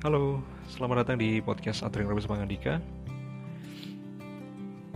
[0.00, 0.40] Halo,
[0.72, 2.80] selamat datang di podcast Atring Rebus Mangandika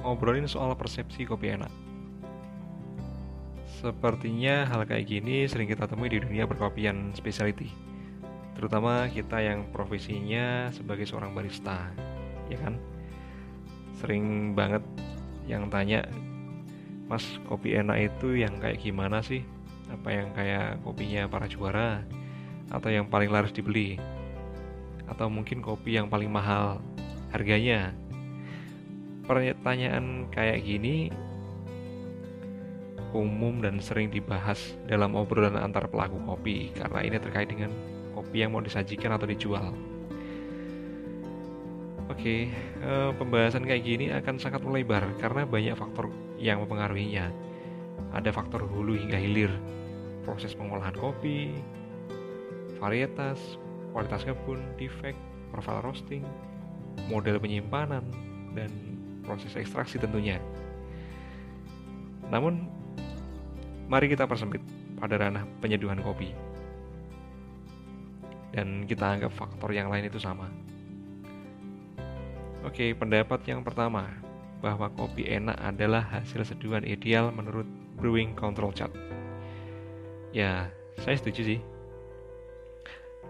[0.01, 1.69] Ngobrolin soal persepsi kopi enak
[3.85, 7.69] Sepertinya hal kayak gini sering kita temui di dunia perkopian specialty
[8.57, 11.93] Terutama kita yang profesinya sebagai seorang barista
[12.49, 12.81] Ya kan?
[14.01, 14.81] Sering banget
[15.45, 16.09] yang tanya
[17.13, 19.45] Mas, kopi enak itu yang kayak gimana sih?
[19.93, 22.01] Apa yang kayak kopinya para juara?
[22.73, 24.01] Atau yang paling laris dibeli?
[25.11, 26.81] Atau mungkin kopi yang paling mahal
[27.35, 27.93] harganya
[29.25, 31.09] pertanyaan kayak gini
[33.15, 37.71] umum dan sering dibahas dalam obrolan antar pelaku kopi karena ini terkait dengan
[38.13, 39.71] kopi yang mau disajikan atau dijual.
[42.11, 47.33] Oke, eh, pembahasan kayak gini akan sangat melebar karena banyak faktor yang mempengaruhinya.
[48.13, 49.51] Ada faktor hulu hingga hilir,
[50.23, 51.55] proses pengolahan kopi,
[52.77, 53.57] varietas,
[53.95, 55.15] kualitas kebun, defect,
[55.55, 56.27] profile roasting,
[57.07, 58.03] model penyimpanan,
[58.59, 58.67] dan
[59.23, 60.43] proses ekstraksi tentunya.
[62.27, 62.67] Namun,
[63.87, 64.59] mari kita persempit
[64.99, 66.35] pada ranah penyeduhan kopi.
[68.51, 70.51] Dan kita anggap faktor yang lain itu sama.
[72.67, 74.11] Oke, pendapat yang pertama,
[74.59, 78.91] bahwa kopi enak adalah hasil seduhan ideal menurut Brewing Control Chart.
[80.35, 80.67] Ya,
[80.99, 81.61] saya setuju sih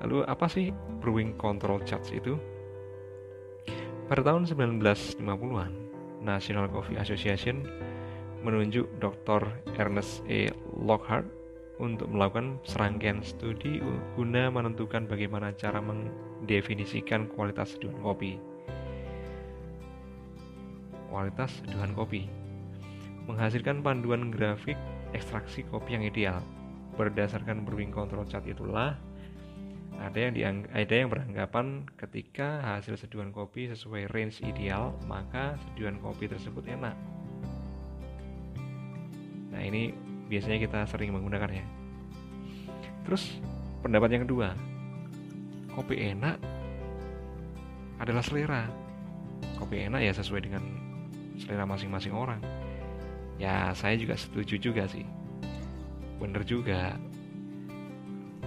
[0.02, 2.34] Lalu apa sih Brewing Control Charts itu?
[4.10, 5.72] Pada tahun 1950-an,
[6.20, 7.64] National Coffee Association
[8.44, 9.48] menunjuk Dr.
[9.80, 10.52] Ernest E.
[10.76, 11.24] Lockhart
[11.80, 13.80] untuk melakukan serangkaian studi
[14.14, 18.36] guna menentukan bagaimana cara mendefinisikan kualitas seduhan kopi.
[21.08, 22.44] Kualitas seduhan kopi
[23.24, 24.76] menghasilkan panduan grafik
[25.16, 26.38] ekstraksi kopi yang ideal.
[26.94, 28.94] Berdasarkan Brewing Control Chart itulah
[30.02, 36.26] ada yang ada yang beranggapan ketika hasil seduhan kopi sesuai range ideal, maka seduhan kopi
[36.26, 36.96] tersebut enak.
[39.54, 39.94] Nah, ini
[40.26, 41.62] biasanya kita sering menggunakannya.
[43.06, 43.38] Terus,
[43.84, 44.50] pendapat yang kedua,
[45.78, 46.42] kopi enak
[48.02, 48.66] adalah selera.
[49.54, 50.64] Kopi enak ya sesuai dengan
[51.38, 52.42] selera masing-masing orang.
[53.38, 55.06] Ya, saya juga setuju juga sih.
[56.18, 56.98] Bener juga,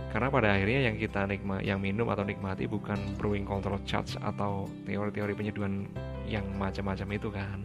[0.07, 4.65] karena pada akhirnya yang kita nikmat yang minum atau nikmati bukan brewing control charts atau
[4.87, 5.83] teori-teori penyeduhan
[6.25, 7.59] yang macam-macam itu kan.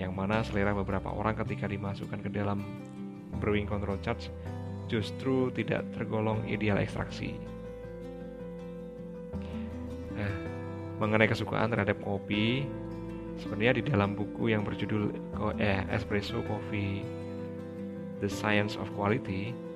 [0.00, 2.64] Yang mana selera beberapa orang ketika dimasukkan ke dalam
[3.38, 4.32] brewing control charts
[4.88, 7.36] justru tidak tergolong ideal ekstraksi.
[10.16, 10.34] Nah
[10.98, 12.64] mengenai kesukaan terhadap kopi
[13.42, 15.10] sebenarnya di dalam buku yang berjudul
[15.58, 17.02] eh, Espresso Coffee
[18.22, 19.73] The Science of Quality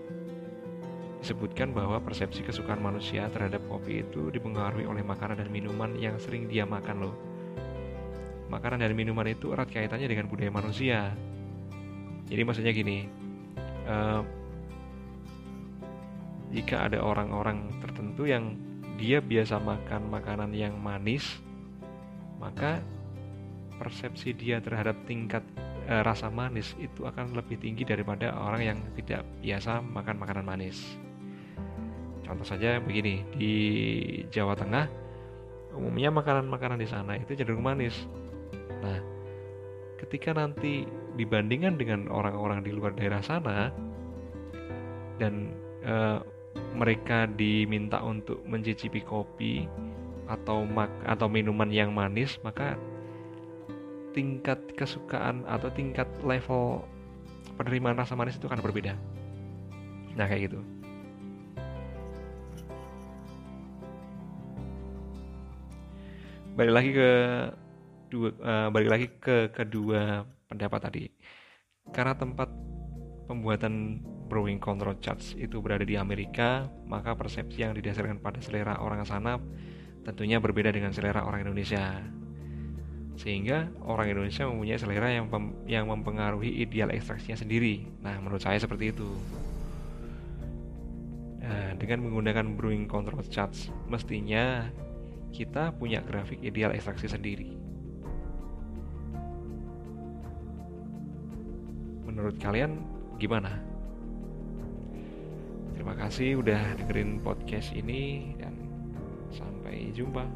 [1.19, 6.47] disebutkan bahwa persepsi kesukaan manusia terhadap kopi itu dipengaruhi oleh makanan dan minuman yang sering
[6.47, 7.15] dia makan loh.
[8.49, 11.12] Makanan dan minuman itu erat kaitannya dengan budaya manusia.
[12.31, 13.05] Jadi maksudnya gini,
[13.84, 14.23] uh,
[16.55, 18.57] jika ada orang-orang tertentu yang
[18.97, 21.25] dia biasa makan makanan yang manis,
[22.41, 22.81] maka
[23.77, 25.45] persepsi dia terhadap tingkat
[25.91, 31.08] uh, rasa manis itu akan lebih tinggi daripada orang yang tidak biasa makan makanan manis.
[32.28, 33.53] Contoh saja begini, di
[34.28, 35.09] Jawa Tengah
[35.72, 38.05] umumnya makanan-makanan di sana itu cenderung manis.
[38.84, 39.00] Nah,
[39.97, 40.84] ketika nanti
[41.16, 43.72] dibandingkan dengan orang-orang di luar daerah sana
[45.16, 46.21] dan e,
[46.77, 49.65] mereka diminta untuk mencicipi kopi
[50.28, 52.77] atau mak atau minuman yang manis, maka
[54.12, 56.84] tingkat kesukaan atau tingkat level
[57.56, 58.93] penerimaan rasa manis itu akan berbeda.
[60.12, 60.60] Nah, kayak gitu.
[66.59, 67.11] Balik lagi ke
[68.11, 71.05] dua uh, balik lagi ke kedua pendapat tadi.
[71.95, 72.51] Karena tempat
[73.31, 79.07] pembuatan brewing control charts itu berada di Amerika maka persepsi yang didasarkan pada selera orang
[79.07, 79.39] sana
[80.03, 82.03] tentunya berbeda dengan selera orang Indonesia.
[83.15, 85.31] Sehingga orang Indonesia mempunyai selera yang
[85.71, 87.87] yang mempengaruhi ideal ekstraksinya sendiri.
[88.03, 89.07] Nah menurut saya seperti itu.
[91.39, 94.69] Nah, dengan menggunakan brewing control charts mestinya
[95.30, 97.54] kita punya grafik ideal ekstraksi sendiri.
[102.09, 102.83] Menurut kalian
[103.21, 103.60] gimana?
[105.78, 108.53] Terima kasih udah dengerin podcast ini dan
[109.30, 110.27] sampai jumpa.